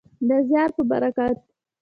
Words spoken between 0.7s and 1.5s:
په برکت.